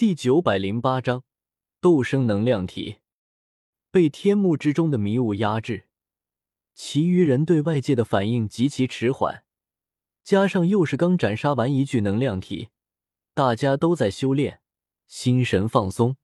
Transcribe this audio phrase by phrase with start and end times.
[0.00, 1.24] 第九百零八章
[1.78, 3.00] 斗生能量体
[3.90, 5.88] 被天幕之中的迷雾压制，
[6.74, 9.44] 其余人对外界的反应极其迟缓，
[10.24, 12.70] 加上又是刚斩杀完一具能量体，
[13.34, 14.62] 大家都在修炼，
[15.06, 16.16] 心神放松。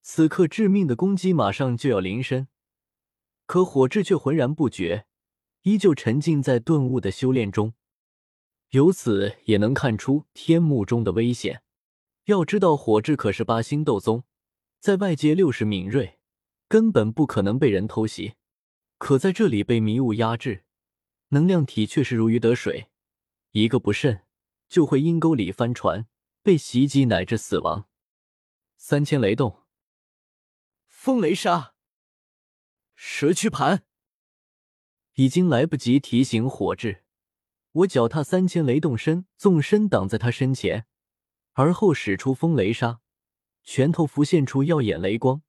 [0.00, 2.46] 此刻致命的攻击马上就要临身，
[3.46, 5.06] 可火智却浑然不觉，
[5.62, 7.74] 依旧沉浸在顿悟的修炼中。
[8.70, 11.63] 由此也能看出天幕中的危险。
[12.24, 14.24] 要知道，火炙可是八星斗宗，
[14.80, 16.18] 在外界六十敏锐，
[16.68, 18.36] 根本不可能被人偷袭。
[18.96, 20.64] 可在这里被迷雾压制，
[21.28, 22.88] 能量体却是如鱼得水，
[23.50, 24.22] 一个不慎
[24.68, 26.06] 就会阴沟里翻船，
[26.42, 27.88] 被袭击乃至死亡。
[28.78, 29.62] 三千雷动，
[30.86, 31.74] 风雷杀，
[32.94, 33.84] 蛇躯盘，
[35.16, 37.04] 已经来不及提醒火炙，
[37.72, 40.86] 我脚踏三千雷动身，纵身挡在他身前。
[41.54, 43.00] 而后使出风雷杀，
[43.62, 45.42] 拳头浮现出耀眼雷光，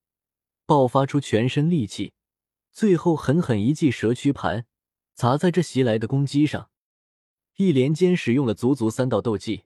[0.66, 2.14] 爆发出全身力气，
[2.72, 4.68] 最后狠狠一记蛇躯盘
[5.14, 6.70] 砸在这袭来的攻击上，
[7.56, 9.64] 一连间使用了足足三道斗技。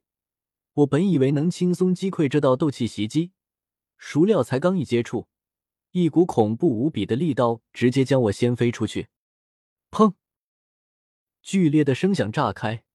[0.74, 3.34] 我本以为能轻松击溃这道斗气袭击，
[3.98, 5.28] 孰料才刚一接触，
[5.92, 9.10] 一股恐怖无比的力道直接将我掀飞出去。
[9.92, 10.14] 砰！
[11.42, 12.86] 剧烈的声响炸开，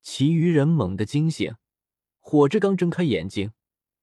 [0.00, 1.56] 其余人猛地惊醒。
[2.30, 3.54] 火之刚睁开眼睛，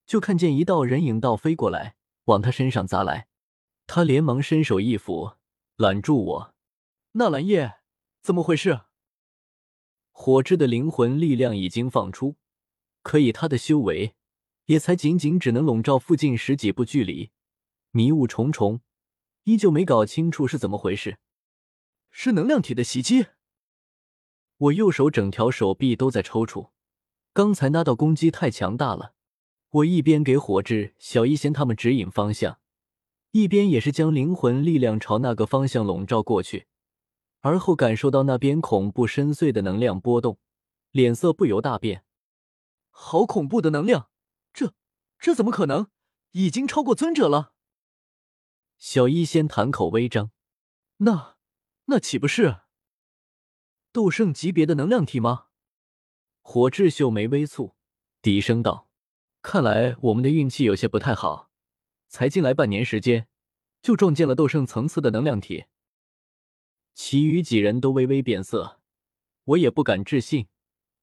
[0.08, 3.28] 就看见一道人影倒飞过来，往他身上砸来。
[3.86, 5.34] 他连忙伸手一扶，
[5.76, 6.56] 揽住我。
[7.12, 7.76] 纳兰叶，
[8.24, 8.82] 怎么回事？
[10.12, 12.38] 火之的灵魂力量已经放出，
[13.04, 14.16] 可以他的修为
[14.66, 17.30] 也才仅仅只能笼罩附近十几步距离，
[17.92, 18.82] 迷雾重重，
[19.44, 21.20] 依旧没搞清楚是怎么回事。
[22.10, 23.28] 是能量体的袭击。
[24.58, 26.72] 我右手整条手臂都在抽搐。
[27.36, 29.14] 刚才那道攻击太强大了，
[29.70, 32.62] 我一边给火智、小医仙他们指引方向，
[33.32, 36.68] 一边也是将灵魂力量朝那个方向笼罩过去。
[37.42, 40.40] 而后感受到那边恐怖深邃的能量波动，
[40.92, 42.06] 脸色不由大变。
[42.90, 44.08] 好恐怖的能量，
[44.54, 44.74] 这
[45.20, 45.88] 这怎么可能？
[46.32, 47.52] 已经超过尊者了。
[48.78, 50.32] 小医仙谈口微张，
[51.00, 51.36] 那
[51.88, 52.62] 那岂不是
[53.92, 55.45] 斗圣级别的能量体吗？
[56.48, 57.74] 火智秀眉微蹙，
[58.22, 58.88] 低声道
[59.42, 61.50] ：“看来我们的运气有些不太好，
[62.08, 63.28] 才进来半年时间，
[63.82, 65.66] 就撞见了斗圣层次的能量体。”
[66.94, 68.80] 其余几人都微微变色，
[69.44, 70.46] 我也不敢置信，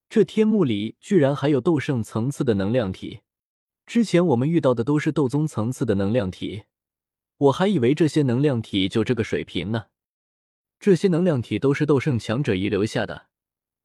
[0.09, 3.23] 这天幕里居然还有斗圣层次的能量体。
[3.85, 6.63] 之前我们遇到的都是斗宗层次的能量体，
[7.37, 9.87] 我还以为这些能量体就这个水平呢。
[10.79, 13.27] 这些能量体都是斗圣强者遗留下的，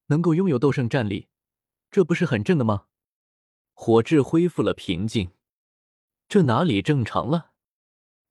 [0.06, 1.28] 能够拥有斗圣战力。
[1.90, 2.86] 这不是很正的吗？
[3.74, 5.32] 火智恢复了平静。
[6.28, 7.52] 这哪里正常了？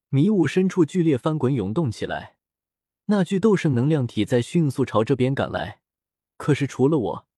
[0.08, 2.36] 迷雾深处剧烈翻滚涌动起来，
[3.06, 5.80] 那具斗圣能量体在迅速朝这边赶来。
[6.36, 7.28] 可是除了我，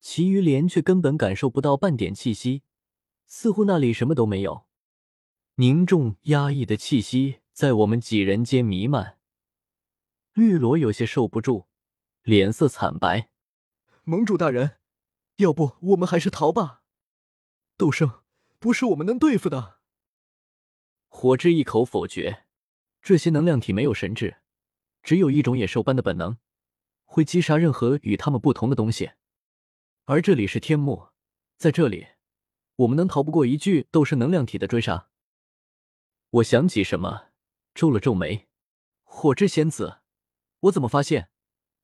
[0.00, 2.62] 其余连却根本感受不到半点气息，
[3.26, 4.66] 似乎那里什么都没有。
[5.56, 9.18] 凝重压抑的气息在我们几人间弥漫。
[10.32, 11.66] 绿萝有些受不住，
[12.22, 13.28] 脸色惨白。
[14.02, 14.78] 盟主大人。
[15.36, 16.82] 要不我们还是逃吧。
[17.76, 18.22] 斗圣
[18.58, 19.80] 不是我们能对付的。
[21.08, 22.46] 火之一口否决，
[23.02, 24.38] 这些能量体没有神智，
[25.02, 26.38] 只有一种野兽般的本能，
[27.04, 29.12] 会击杀任何与他们不同的东西。
[30.04, 31.08] 而这里是天幕，
[31.56, 32.06] 在这里，
[32.76, 35.08] 我们能逃不过一具斗圣能量体的追杀。
[36.30, 37.28] 我想起什么，
[37.74, 38.48] 皱了皱眉。
[39.02, 40.00] 火之仙子，
[40.60, 41.30] 我怎么发现，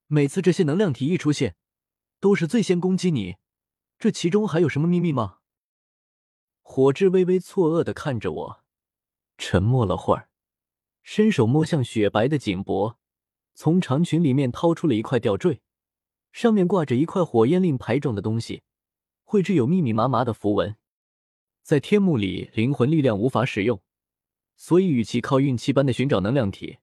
[0.07, 1.57] 每次这些能量体一出现？
[2.19, 3.37] 都是最先攻击你，
[4.01, 5.41] 这其中还有什么秘密吗？
[6.63, 8.65] 火之微微错愕的看着我，
[9.37, 10.31] 沉默了会儿，
[11.03, 12.99] 伸手摸向雪白的颈脖，
[13.53, 15.61] 从长裙里面掏出了一块吊坠，
[16.33, 18.63] 上面挂着一块火焰令牌状的东西，
[19.23, 20.77] 绘制有密密麻麻的符文。
[21.63, 23.83] 在天幕里，灵魂力量无法使用，
[24.57, 26.79] 所以与其靠运气般的寻找能量体，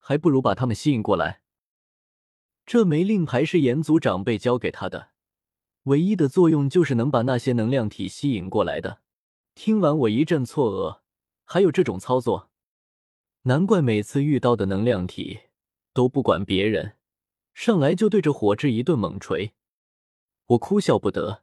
[0.00, 1.42] 还不如把他们吸引过来。
[2.64, 5.12] 这枚令牌是炎族长辈交给他的，
[5.86, 9.00] 唯一的作用就是能把那些能量体吸引过来的。
[9.54, 11.00] 听完我一阵错愕，
[11.44, 12.50] 还有这种操作，
[13.42, 15.40] 难怪每次遇到的能量体
[15.92, 16.96] 都不管别人，
[17.54, 19.54] 上来就对着火炙一顿猛锤。
[20.46, 21.42] 我哭笑不得，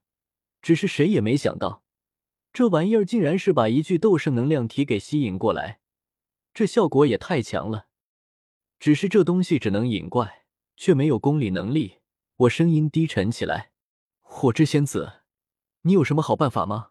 [0.62, 1.84] 只是谁也没想到，
[2.52, 5.80] 这玩意儿竟然是把一具斗圣能量体给吸引过来，
[6.54, 7.88] 这效果也太强了。
[8.80, 10.44] 只是这东西只能引怪。
[10.76, 12.00] 却没有攻力能力，
[12.36, 13.72] 我声音低沉起来
[14.36, 15.22] ：“火之仙子，
[15.84, 16.90] 你有什么好办法吗？”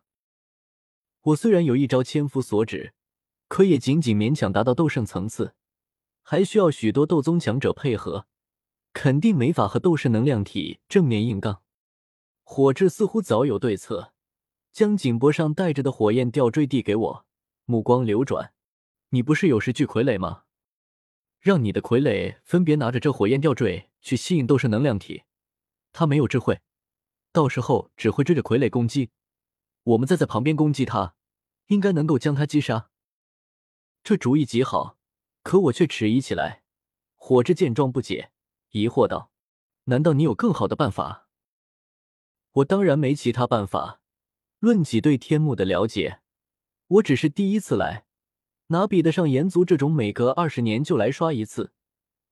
[1.22, 2.94] 我虽然有一招千夫所指，
[3.48, 5.54] 可也仅仅勉强达到斗圣层次，
[6.22, 8.26] 还需要许多斗宗强者配合，
[8.92, 11.62] 肯定没法和斗圣能量体正面硬刚。
[12.44, 14.12] 火智似乎早有对策，
[14.72, 17.26] 将颈脖上戴着的火焰吊坠递给我，
[17.64, 18.54] 目光流转
[19.10, 20.44] ：“你不是有十具傀儡吗？
[21.40, 25.24] 让你的傀儡分别拿着这火焰吊坠去吸引斗圣能量体，
[25.92, 26.60] 他没有智慧，
[27.32, 29.10] 到时候只会追着傀儡攻击。”
[29.84, 31.16] 我们再在旁边攻击他，
[31.66, 32.90] 应该能够将他击杀。
[34.04, 34.96] 这主意极好，
[35.42, 36.62] 可我却迟疑起来。
[37.16, 38.30] 火之见状不解，
[38.70, 39.32] 疑惑道
[39.86, 41.28] ：“难道你有更好的办法？”
[42.52, 44.00] 我当然没其他办法。
[44.58, 46.20] 论起对天幕的了解，
[46.86, 48.04] 我只是第一次来，
[48.68, 51.72] 哪比得上炎族这种每隔二十年就来刷一次？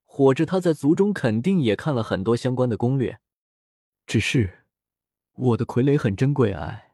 [0.04, 3.18] 火之他在族中肯定也看了很多相关的攻略。
[4.06, 4.59] 只是
[5.40, 6.92] 我的傀儡很珍贵哎。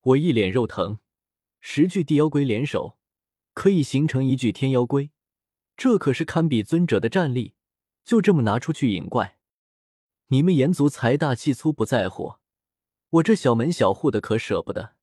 [0.00, 0.98] 我一脸肉疼，
[1.60, 2.98] 十具地妖龟联手，
[3.54, 5.12] 可以形成一具天妖龟，
[5.76, 7.54] 这可是堪比尊者的战力。
[8.04, 9.38] 就这么拿出去引怪，
[10.26, 12.34] 你们炎族财大气粗不在乎，
[13.10, 14.96] 我这小门小户的可舍不得。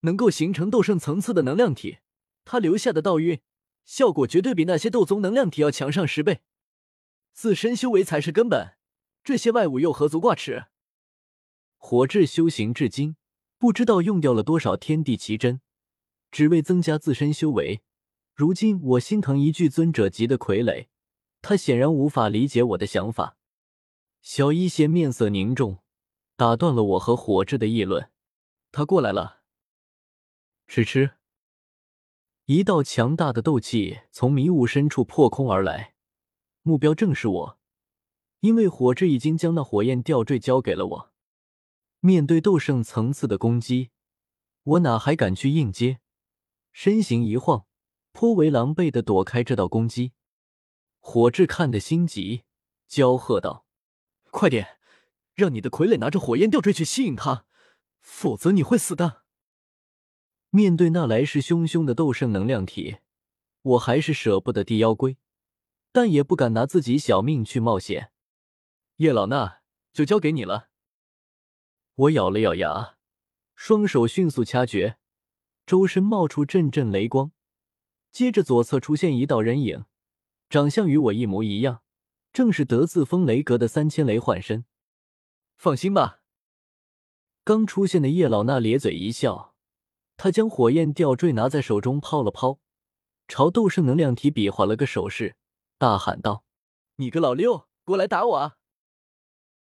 [0.00, 1.98] 能够形成斗圣层次的能量体，
[2.46, 3.42] 他留下的道运
[3.84, 6.40] 效果绝对比那些斗宗能量体要强上十倍。
[7.34, 8.78] 自身修为才是根本，
[9.22, 10.68] 这些外物又何足挂齿？
[11.86, 13.16] 火智修行至今。
[13.58, 15.60] 不知道用掉了多少天地奇珍，
[16.30, 17.82] 只为增加自身修为。
[18.34, 20.86] 如今我心疼一具尊者级的傀儡，
[21.42, 23.36] 他显然无法理解我的想法。
[24.22, 25.80] 小一仙面色凝重，
[26.36, 28.10] 打断了我和火智的议论。
[28.72, 29.42] 他过来了。
[30.66, 31.10] 吃吃。
[32.46, 35.92] 一道强大的斗气从迷雾深处破空而来，
[36.62, 37.58] 目标正是我，
[38.40, 41.13] 因为火智已经将那火焰吊坠交给了我。
[42.06, 43.90] 面对斗圣层次的攻击，
[44.62, 46.00] 我哪还敢去应接？
[46.70, 47.64] 身形一晃，
[48.12, 50.12] 颇为狼狈的躲开这道攻击。
[51.00, 52.42] 火智看得心急，
[52.86, 53.64] 娇喝道
[54.30, 54.76] ：“快点，
[55.32, 57.46] 让你的傀儡拿着火焰吊坠去吸引他，
[58.02, 59.22] 否则你会死的。”
[60.52, 62.98] 面对那来势汹汹的斗圣能量体，
[63.62, 65.16] 我还是舍不得地妖龟，
[65.90, 68.12] 但也不敢拿自己小命去冒险。
[68.96, 69.60] 叶老衲，
[69.94, 70.68] 就交给你了。
[71.96, 72.96] 我咬了咬牙，
[73.54, 74.96] 双手迅速掐诀，
[75.64, 77.30] 周身冒出阵阵雷光，
[78.10, 79.84] 接着左侧出现一道人影，
[80.50, 81.82] 长相与我一模一样，
[82.32, 84.64] 正是得字风雷阁的三千雷幻身。
[85.56, 86.22] 放心吧。
[87.44, 89.54] 刚出现的叶老那咧嘴一笑，
[90.16, 92.58] 他将火焰吊坠拿在手中抛了抛，
[93.28, 95.36] 朝斗圣能量体比划了个手势，
[95.78, 96.42] 大喊道
[96.96, 98.56] ：“你个老六，过来打我啊！”